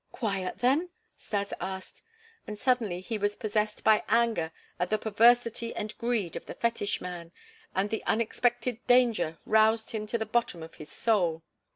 [0.11, 2.01] "Quiet them?" Stas asked.
[2.47, 7.01] And suddenly he was possessed by anger at the perversity and greed of the fetish
[7.01, 7.31] man;
[7.75, 11.43] and the unexpected danger roused him to the bottom of his soul.